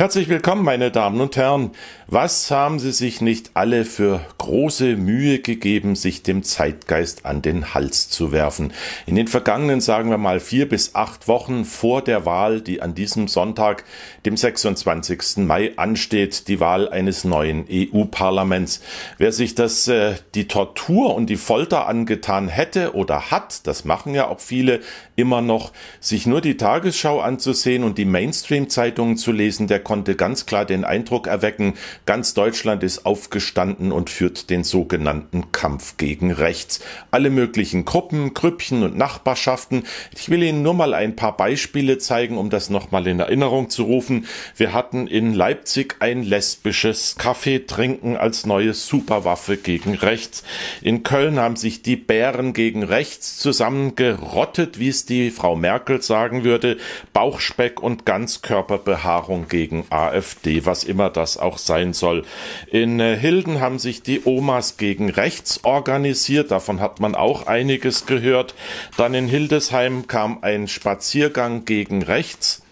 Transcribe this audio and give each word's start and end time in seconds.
Herzlich 0.00 0.30
willkommen, 0.30 0.64
meine 0.64 0.90
Damen 0.90 1.20
und 1.20 1.36
Herren. 1.36 1.72
Was 2.06 2.50
haben 2.50 2.78
Sie 2.78 2.90
sich 2.90 3.20
nicht 3.20 3.50
alle 3.52 3.84
für 3.84 4.24
große 4.38 4.96
Mühe 4.96 5.40
gegeben, 5.40 5.94
sich 5.94 6.22
dem 6.22 6.42
Zeitgeist 6.42 7.26
an 7.26 7.42
den 7.42 7.74
Hals 7.74 8.08
zu 8.08 8.32
werfen? 8.32 8.72
In 9.04 9.14
den 9.14 9.28
vergangenen, 9.28 9.82
sagen 9.82 10.08
wir 10.08 10.16
mal, 10.16 10.40
vier 10.40 10.66
bis 10.66 10.94
acht 10.94 11.28
Wochen 11.28 11.66
vor 11.66 12.00
der 12.00 12.24
Wahl, 12.24 12.62
die 12.62 12.80
an 12.80 12.94
diesem 12.94 13.28
Sonntag, 13.28 13.84
dem 14.24 14.38
26. 14.38 15.44
Mai 15.44 15.72
ansteht, 15.76 16.48
die 16.48 16.60
Wahl 16.60 16.88
eines 16.88 17.24
neuen 17.24 17.66
EU-Parlaments. 17.70 18.80
Wer 19.18 19.32
sich 19.32 19.54
das, 19.54 19.86
äh, 19.86 20.14
die 20.34 20.48
Tortur 20.48 21.14
und 21.14 21.28
die 21.28 21.36
Folter 21.36 21.86
angetan 21.86 22.48
hätte 22.48 22.94
oder 22.94 23.30
hat, 23.30 23.66
das 23.66 23.84
machen 23.84 24.14
ja 24.14 24.28
auch 24.28 24.40
viele 24.40 24.80
immer 25.14 25.42
noch, 25.42 25.72
sich 26.00 26.26
nur 26.26 26.40
die 26.40 26.56
Tagesschau 26.56 27.20
anzusehen 27.20 27.84
und 27.84 27.98
die 27.98 28.06
Mainstream-Zeitungen 28.06 29.18
zu 29.18 29.30
lesen, 29.30 29.66
der 29.66 29.89
konnte 29.90 30.14
ganz 30.14 30.46
klar 30.46 30.66
den 30.66 30.84
Eindruck 30.84 31.26
erwecken, 31.26 31.74
ganz 32.06 32.32
Deutschland 32.32 32.84
ist 32.84 33.06
aufgestanden 33.06 33.90
und 33.90 34.08
führt 34.08 34.48
den 34.48 34.62
sogenannten 34.62 35.50
Kampf 35.50 35.96
gegen 35.96 36.30
rechts. 36.30 36.78
Alle 37.10 37.28
möglichen 37.28 37.84
Gruppen, 37.84 38.32
Grüppchen 38.32 38.84
und 38.84 38.96
Nachbarschaften. 38.96 39.82
Ich 40.14 40.28
will 40.28 40.44
Ihnen 40.44 40.62
nur 40.62 40.74
mal 40.74 40.94
ein 40.94 41.16
paar 41.16 41.36
Beispiele 41.36 41.98
zeigen, 41.98 42.38
um 42.38 42.50
das 42.50 42.70
nochmal 42.70 43.08
in 43.08 43.18
Erinnerung 43.18 43.68
zu 43.68 43.82
rufen. 43.82 44.26
Wir 44.56 44.72
hatten 44.74 45.08
in 45.08 45.34
Leipzig 45.34 45.96
ein 45.98 46.22
lesbisches 46.22 47.16
Kaffeetrinken 47.18 48.16
als 48.16 48.46
neue 48.46 48.74
Superwaffe 48.74 49.56
gegen 49.56 49.94
rechts. 49.94 50.44
In 50.82 51.02
Köln 51.02 51.40
haben 51.40 51.56
sich 51.56 51.82
die 51.82 51.96
Bären 51.96 52.52
gegen 52.52 52.84
rechts 52.84 53.38
zusammengerottet, 53.38 54.78
wie 54.78 54.88
es 54.88 55.04
die 55.04 55.32
Frau 55.32 55.56
Merkel 55.56 56.00
sagen 56.00 56.44
würde, 56.44 56.76
Bauchspeck 57.12 57.82
und 57.82 58.06
Ganzkörperbehaarung 58.06 59.48
gegen 59.48 59.79
gegen 59.80 59.86
AfD, 59.90 60.66
was 60.66 60.84
immer 60.84 61.10
das 61.10 61.36
auch 61.36 61.58
sein 61.58 61.92
soll. 61.92 62.24
In 62.70 63.00
äh, 63.00 63.16
Hilden 63.16 63.60
haben 63.60 63.78
sich 63.78 64.02
die 64.02 64.22
Omas 64.24 64.76
gegen 64.76 65.10
rechts 65.10 65.64
organisiert, 65.64 66.50
davon 66.50 66.80
hat 66.80 67.00
man 67.00 67.14
auch 67.14 67.46
einiges 67.46 68.06
gehört. 68.06 68.54
Dann 68.96 69.14
in 69.14 69.28
Hildesheim 69.28 70.06
kam 70.06 70.38
ein 70.42 70.68
Spaziergang 70.68 71.64
gegen 71.64 72.02
rechts 72.02 72.62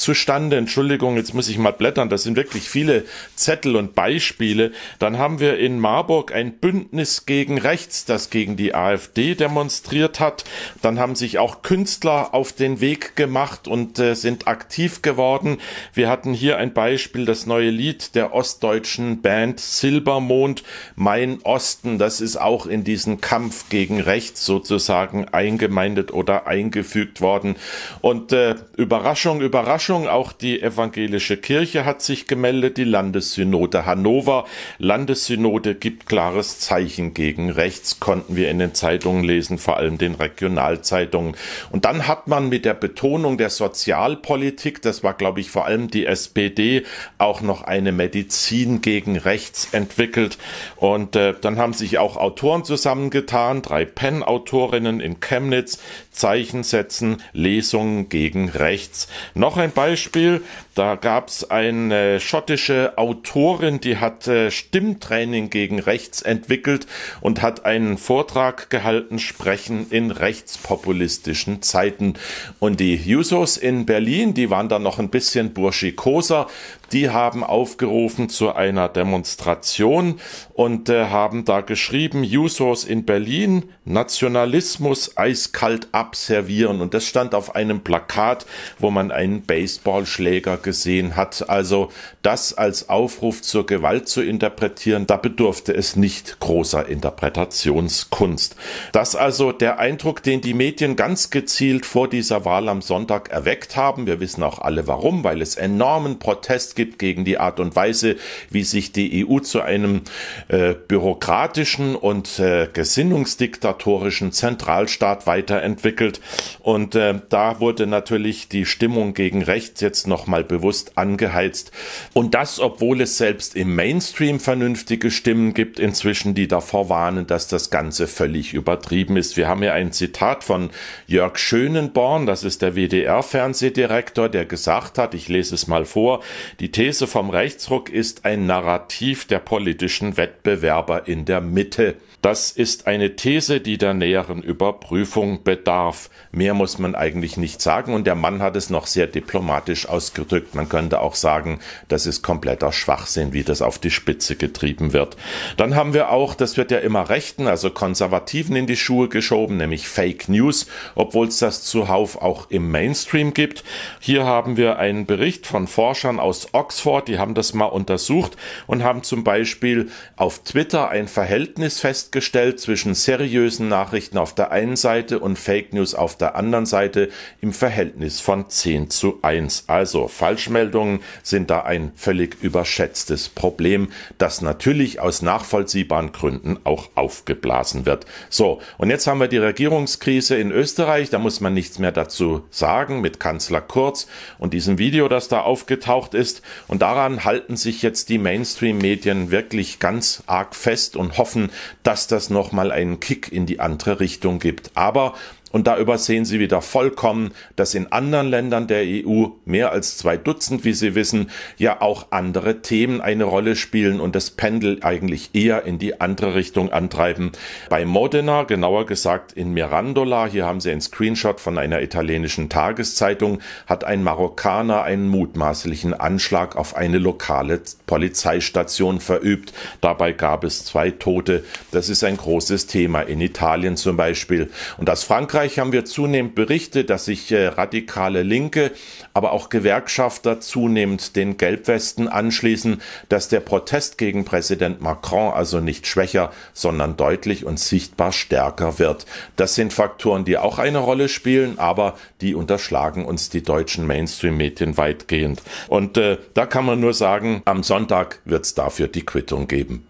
zustande. 0.00 0.56
Entschuldigung, 0.56 1.16
jetzt 1.16 1.34
muss 1.34 1.48
ich 1.48 1.58
mal 1.58 1.72
blättern. 1.72 2.08
Das 2.08 2.22
sind 2.22 2.36
wirklich 2.36 2.68
viele 2.68 3.04
Zettel 3.36 3.76
und 3.76 3.94
Beispiele. 3.94 4.72
Dann 4.98 5.18
haben 5.18 5.38
wir 5.38 5.58
in 5.58 5.78
Marburg 5.78 6.34
ein 6.34 6.54
Bündnis 6.58 7.26
gegen 7.26 7.58
rechts, 7.58 8.04
das 8.06 8.30
gegen 8.30 8.56
die 8.56 8.74
AfD 8.74 9.34
demonstriert 9.34 10.18
hat. 10.18 10.44
Dann 10.82 10.98
haben 10.98 11.14
sich 11.14 11.38
auch 11.38 11.62
Künstler 11.62 12.34
auf 12.34 12.52
den 12.52 12.80
Weg 12.80 13.14
gemacht 13.14 13.68
und 13.68 13.98
äh, 13.98 14.14
sind 14.14 14.48
aktiv 14.48 15.02
geworden. 15.02 15.58
Wir 15.94 16.08
hatten 16.08 16.32
hier 16.32 16.56
ein 16.56 16.72
Beispiel, 16.72 17.26
das 17.26 17.46
neue 17.46 17.70
Lied 17.70 18.14
der 18.14 18.34
ostdeutschen 18.34 19.20
Band 19.20 19.60
Silbermond, 19.60 20.62
Mein 20.96 21.40
Osten. 21.42 21.98
Das 21.98 22.20
ist 22.20 22.40
auch 22.40 22.66
in 22.66 22.84
diesen 22.84 23.20
Kampf 23.20 23.68
gegen 23.68 24.00
rechts 24.00 24.46
sozusagen 24.46 25.28
eingemeindet 25.28 26.12
oder 26.12 26.46
eingefügt 26.46 27.20
worden. 27.20 27.56
Und 28.00 28.32
äh, 28.32 28.54
Überraschung, 28.76 29.42
Überraschung, 29.42 29.89
Überraschung, 29.90 30.08
auch 30.08 30.32
die 30.32 30.62
evangelische 30.62 31.36
Kirche 31.36 31.84
hat 31.84 32.00
sich 32.00 32.28
gemeldet, 32.28 32.76
die 32.76 32.84
Landessynode 32.84 33.86
Hannover. 33.86 34.46
Landessynode 34.78 35.74
gibt 35.74 36.06
klares 36.06 36.60
Zeichen 36.60 37.12
gegen 37.12 37.50
rechts, 37.50 37.98
konnten 37.98 38.36
wir 38.36 38.50
in 38.50 38.60
den 38.60 38.72
Zeitungen 38.72 39.24
lesen, 39.24 39.58
vor 39.58 39.78
allem 39.78 39.98
den 39.98 40.14
Regionalzeitungen. 40.14 41.34
Und 41.72 41.86
dann 41.86 42.06
hat 42.06 42.28
man 42.28 42.48
mit 42.48 42.64
der 42.64 42.74
Betonung 42.74 43.36
der 43.36 43.50
Sozialpolitik, 43.50 44.80
das 44.80 45.02
war 45.02 45.14
glaube 45.14 45.40
ich 45.40 45.50
vor 45.50 45.66
allem 45.66 45.90
die 45.90 46.06
SPD, 46.06 46.84
auch 47.18 47.40
noch 47.40 47.62
eine 47.62 47.90
Medizin 47.90 48.82
gegen 48.82 49.16
rechts 49.16 49.70
entwickelt. 49.72 50.38
Und 50.76 51.16
äh, 51.16 51.34
dann 51.40 51.58
haben 51.58 51.72
sich 51.72 51.98
auch 51.98 52.16
Autoren 52.16 52.64
zusammengetan, 52.64 53.62
drei 53.62 53.86
Pen-Autorinnen 53.86 55.00
in 55.00 55.18
Chemnitz, 55.18 55.80
Zeichen 56.20 56.64
setzen, 56.64 57.22
Lesungen 57.32 58.10
gegen 58.10 58.50
rechts. 58.50 59.08
Noch 59.32 59.56
ein 59.56 59.72
Beispiel, 59.72 60.42
da 60.74 60.96
gab 60.96 61.28
es 61.28 61.50
eine 61.50 62.20
schottische 62.20 62.98
Autorin, 62.98 63.80
die 63.80 63.96
hat 63.96 64.28
äh, 64.28 64.50
Stimmtraining 64.50 65.48
gegen 65.48 65.78
rechts 65.78 66.20
entwickelt 66.20 66.86
und 67.22 67.40
hat 67.40 67.64
einen 67.64 67.96
Vortrag 67.96 68.68
gehalten, 68.68 69.18
Sprechen 69.18 69.86
in 69.88 70.10
rechtspopulistischen 70.10 71.62
Zeiten. 71.62 72.14
Und 72.58 72.80
die 72.80 72.96
Jusos 72.96 73.56
in 73.56 73.86
Berlin, 73.86 74.34
die 74.34 74.50
waren 74.50 74.68
da 74.68 74.78
noch 74.78 74.98
ein 74.98 75.08
bisschen 75.08 75.54
burschikoser, 75.54 76.48
die 76.92 77.10
haben 77.10 77.44
aufgerufen 77.44 78.28
zu 78.28 78.54
einer 78.54 78.88
Demonstration 78.88 80.20
und 80.52 80.88
äh, 80.88 81.06
haben 81.06 81.44
da 81.44 81.60
geschrieben, 81.60 82.22
Jusos 82.22 82.84
in 82.84 83.04
Berlin, 83.04 83.70
Nationalismus 83.84 85.16
eiskalt 85.16 85.88
abservieren. 85.92 86.80
Und 86.80 86.94
das 86.94 87.04
stand 87.04 87.34
auf 87.34 87.54
einem 87.54 87.80
Plakat, 87.80 88.46
wo 88.78 88.90
man 88.90 89.10
einen 89.10 89.42
Baseballschläger 89.42 90.56
gesehen 90.58 91.16
hat. 91.16 91.48
Also 91.48 91.90
das 92.22 92.52
als 92.52 92.88
Aufruf 92.88 93.40
zur 93.42 93.66
Gewalt 93.66 94.08
zu 94.08 94.22
interpretieren, 94.22 95.06
da 95.06 95.16
bedurfte 95.16 95.72
es 95.72 95.96
nicht 95.96 96.40
großer 96.40 96.86
Interpretationskunst. 96.86 98.56
Das 98.92 99.16
also 99.16 99.52
der 99.52 99.78
Eindruck, 99.78 100.22
den 100.22 100.40
die 100.40 100.54
Medien 100.54 100.96
ganz 100.96 101.30
gezielt 101.30 101.86
vor 101.86 102.08
dieser 102.08 102.44
Wahl 102.44 102.68
am 102.68 102.82
Sonntag 102.82 103.30
erweckt 103.30 103.76
haben. 103.76 104.06
Wir 104.06 104.20
wissen 104.20 104.42
auch 104.42 104.58
alle 104.58 104.86
warum, 104.86 105.24
weil 105.24 105.40
es 105.40 105.56
enormen 105.56 106.18
Protest 106.18 106.76
gibt 106.80 106.98
gegen 106.98 107.26
die 107.26 107.36
Art 107.36 107.60
und 107.60 107.76
Weise, 107.76 108.16
wie 108.48 108.62
sich 108.62 108.90
die 108.90 109.26
EU 109.26 109.40
zu 109.40 109.60
einem 109.60 110.00
äh, 110.48 110.72
bürokratischen 110.72 111.94
und 111.94 112.38
äh, 112.38 112.68
gesinnungsdiktatorischen 112.72 114.32
Zentralstaat 114.32 115.26
weiterentwickelt. 115.26 116.22
Und 116.60 116.94
äh, 116.94 117.20
da 117.28 117.60
wurde 117.60 117.86
natürlich 117.86 118.48
die 118.48 118.64
Stimmung 118.64 119.12
gegen 119.12 119.42
rechts 119.42 119.82
jetzt 119.82 120.06
nochmal 120.06 120.42
bewusst 120.42 120.96
angeheizt. 120.96 121.70
Und 122.14 122.34
das, 122.34 122.60
obwohl 122.60 123.02
es 123.02 123.18
selbst 123.18 123.56
im 123.56 123.74
Mainstream 123.74 124.40
vernünftige 124.40 125.10
Stimmen 125.10 125.52
gibt 125.52 125.78
inzwischen, 125.78 126.34
die 126.34 126.48
davor 126.48 126.88
warnen, 126.88 127.26
dass 127.26 127.46
das 127.46 127.68
Ganze 127.68 128.06
völlig 128.06 128.54
übertrieben 128.54 129.18
ist. 129.18 129.36
Wir 129.36 129.48
haben 129.48 129.62
ja 129.62 129.74
ein 129.74 129.92
Zitat 129.92 130.44
von 130.44 130.70
Jörg 131.06 131.36
Schönenborn, 131.36 132.24
das 132.24 132.42
ist 132.42 132.62
der 132.62 132.74
WDR-Fernsehdirektor, 132.74 134.30
der 134.30 134.46
gesagt 134.46 134.96
hat, 134.96 135.12
ich 135.12 135.28
lese 135.28 135.54
es 135.54 135.66
mal 135.66 135.84
vor, 135.84 136.22
die 136.60 136.69
These 136.70 137.06
vom 137.06 137.30
Rechtsruck 137.30 137.90
ist 137.90 138.24
ein 138.24 138.46
Narrativ 138.46 139.26
der 139.26 139.38
politischen 139.38 140.16
Wettbewerber 140.16 141.08
in 141.08 141.24
der 141.24 141.40
Mitte. 141.40 141.96
Das 142.22 142.50
ist 142.50 142.86
eine 142.86 143.16
These, 143.16 143.60
die 143.60 143.78
der 143.78 143.94
näheren 143.94 144.42
Überprüfung 144.42 145.42
bedarf. 145.42 146.10
Mehr 146.32 146.52
muss 146.52 146.78
man 146.78 146.94
eigentlich 146.94 147.38
nicht 147.38 147.62
sagen 147.62 147.94
und 147.94 148.06
der 148.06 148.14
Mann 148.14 148.42
hat 148.42 148.56
es 148.56 148.68
noch 148.68 148.86
sehr 148.86 149.06
diplomatisch 149.06 149.88
ausgedrückt. 149.88 150.54
Man 150.54 150.68
könnte 150.68 151.00
auch 151.00 151.14
sagen, 151.14 151.60
das 151.88 152.04
ist 152.04 152.20
kompletter 152.20 152.72
Schwachsinn, 152.72 153.32
wie 153.32 153.42
das 153.42 153.62
auf 153.62 153.78
die 153.78 153.90
Spitze 153.90 154.36
getrieben 154.36 154.92
wird. 154.92 155.16
Dann 155.56 155.74
haben 155.74 155.94
wir 155.94 156.10
auch, 156.10 156.34
das 156.34 156.58
wird 156.58 156.70
ja 156.70 156.78
immer 156.78 157.08
Rechten, 157.08 157.46
also 157.46 157.70
Konservativen 157.70 158.54
in 158.54 158.66
die 158.66 158.76
Schuhe 158.76 159.08
geschoben, 159.08 159.56
nämlich 159.56 159.88
Fake 159.88 160.28
News, 160.28 160.66
obwohl 160.94 161.28
es 161.28 161.38
das 161.38 161.62
zuhauf 161.62 162.20
auch 162.20 162.50
im 162.50 162.70
Mainstream 162.70 163.32
gibt. 163.32 163.64
Hier 163.98 164.26
haben 164.26 164.58
wir 164.58 164.78
einen 164.78 165.06
Bericht 165.06 165.46
von 165.46 165.66
Forschern 165.66 166.20
aus 166.20 166.52
Oxford, 166.60 167.08
die 167.08 167.18
haben 167.18 167.34
das 167.34 167.54
mal 167.54 167.64
untersucht 167.64 168.36
und 168.66 168.84
haben 168.84 169.02
zum 169.02 169.24
Beispiel 169.24 169.88
auf 170.16 170.44
Twitter 170.44 170.90
ein 170.90 171.08
Verhältnis 171.08 171.80
festgestellt, 171.80 172.60
zwischen 172.60 172.94
seriösen 172.94 173.68
Nachrichten 173.68 174.18
auf 174.18 174.34
der 174.34 174.52
einen 174.52 174.76
Seite 174.76 175.20
und 175.20 175.38
Fake 175.38 175.72
News 175.72 175.94
auf 175.94 176.18
der 176.18 176.34
anderen 176.36 176.66
Seite 176.66 177.08
im 177.40 177.54
Verhältnis 177.54 178.20
von 178.20 178.50
10 178.50 178.90
zu 178.90 179.20
1. 179.22 179.64
Also 179.68 180.06
Falschmeldungen 180.06 181.00
sind 181.22 181.48
da 181.48 181.62
ein 181.62 181.92
völlig 181.96 182.36
überschätztes 182.42 183.30
Problem, 183.30 183.88
das 184.18 184.42
natürlich 184.42 185.00
aus 185.00 185.22
nachvollziehbaren 185.22 186.12
Gründen 186.12 186.58
auch 186.64 186.90
aufgeblasen 186.94 187.86
wird. 187.86 188.04
So, 188.28 188.60
und 188.76 188.90
jetzt 188.90 189.06
haben 189.06 189.20
wir 189.20 189.28
die 189.28 189.38
Regierungskrise 189.38 190.36
in 190.36 190.52
Österreich, 190.52 191.08
da 191.08 191.18
muss 191.18 191.40
man 191.40 191.54
nichts 191.54 191.78
mehr 191.78 191.92
dazu 191.92 192.44
sagen 192.50 193.00
mit 193.00 193.18
Kanzler 193.18 193.62
Kurz 193.62 194.06
und 194.38 194.52
diesem 194.52 194.76
Video, 194.76 195.08
das 195.08 195.28
da 195.28 195.40
aufgetaucht 195.40 196.12
ist. 196.12 196.42
Und 196.68 196.82
daran 196.82 197.24
halten 197.24 197.56
sich 197.56 197.82
jetzt 197.82 198.08
die 198.08 198.18
Mainstream-Medien 198.18 199.30
wirklich 199.30 199.78
ganz 199.78 200.22
arg 200.26 200.54
fest 200.54 200.96
und 200.96 201.18
hoffen, 201.18 201.50
dass 201.82 202.06
das 202.06 202.30
nochmal 202.30 202.72
einen 202.72 203.00
Kick 203.00 203.32
in 203.32 203.46
die 203.46 203.60
andere 203.60 204.00
Richtung 204.00 204.38
gibt. 204.38 204.70
Aber 204.74 205.14
Und 205.52 205.66
da 205.66 205.78
übersehen 205.78 206.24
Sie 206.24 206.38
wieder 206.38 206.62
vollkommen, 206.62 207.32
dass 207.56 207.74
in 207.74 207.90
anderen 207.92 208.28
Ländern 208.28 208.66
der 208.66 208.84
EU, 208.84 209.26
mehr 209.44 209.72
als 209.72 209.96
zwei 209.96 210.16
Dutzend, 210.16 210.64
wie 210.64 210.72
Sie 210.72 210.94
wissen, 210.94 211.30
ja 211.56 211.80
auch 211.80 212.08
andere 212.10 212.62
Themen 212.62 213.00
eine 213.00 213.24
Rolle 213.24 213.56
spielen 213.56 214.00
und 214.00 214.14
das 214.14 214.30
Pendel 214.30 214.78
eigentlich 214.82 215.30
eher 215.34 215.64
in 215.64 215.78
die 215.78 216.00
andere 216.00 216.34
Richtung 216.34 216.72
antreiben. 216.72 217.32
Bei 217.68 217.84
Modena, 217.84 218.44
genauer 218.44 218.86
gesagt 218.86 219.32
in 219.32 219.52
Mirandola, 219.52 220.26
hier 220.26 220.46
haben 220.46 220.60
Sie 220.60 220.70
einen 220.70 220.80
Screenshot 220.80 221.40
von 221.40 221.58
einer 221.58 221.82
italienischen 221.82 222.48
Tageszeitung, 222.48 223.40
hat 223.66 223.84
ein 223.84 224.02
Marokkaner 224.04 224.82
einen 224.82 225.08
mutmaßlichen 225.08 225.94
Anschlag 225.94 226.56
auf 226.56 226.76
eine 226.76 226.98
lokale 226.98 227.60
Polizeistation 227.86 229.00
verübt. 229.00 229.52
Dabei 229.80 230.12
gab 230.12 230.44
es 230.44 230.64
zwei 230.64 230.90
Tote. 230.90 231.44
Das 231.72 231.88
ist 231.88 232.04
ein 232.04 232.16
großes 232.16 232.66
Thema 232.66 233.00
in 233.02 233.20
Italien 233.20 233.76
zum 233.76 233.96
Beispiel. 233.96 234.50
Und 234.78 234.88
aus 234.88 235.02
Frankreich 235.40 235.58
haben 235.58 235.72
wir 235.72 235.86
zunehmend 235.86 236.34
Berichte, 236.34 236.84
dass 236.84 237.06
sich 237.06 237.32
äh, 237.32 237.46
radikale 237.46 238.22
Linke, 238.22 238.72
aber 239.14 239.32
auch 239.32 239.48
Gewerkschafter 239.48 240.38
zunehmend 240.38 241.16
den 241.16 241.38
Gelbwesten 241.38 242.08
anschließen, 242.08 242.82
dass 243.08 243.30
der 243.30 243.40
Protest 243.40 243.96
gegen 243.96 244.26
Präsident 244.26 244.82
Macron 244.82 245.32
also 245.32 245.60
nicht 245.60 245.86
schwächer, 245.86 246.30
sondern 246.52 246.98
deutlich 246.98 247.46
und 247.46 247.58
sichtbar 247.58 248.12
stärker 248.12 248.78
wird. 248.78 249.06
Das 249.36 249.54
sind 249.54 249.72
Faktoren, 249.72 250.26
die 250.26 250.36
auch 250.36 250.58
eine 250.58 250.76
Rolle 250.76 251.08
spielen, 251.08 251.58
aber 251.58 251.94
die 252.20 252.34
unterschlagen 252.34 253.06
uns 253.06 253.30
die 253.30 253.42
deutschen 253.42 253.86
Mainstream-Medien 253.86 254.76
weitgehend. 254.76 255.40
Und 255.68 255.96
äh, 255.96 256.18
da 256.34 256.44
kann 256.44 256.66
man 256.66 256.80
nur 256.80 256.92
sagen, 256.92 257.40
am 257.46 257.62
Sonntag 257.62 258.20
wird 258.26 258.44
es 258.44 258.52
dafür 258.52 258.88
die 258.88 259.06
Quittung 259.06 259.48
geben. 259.48 259.86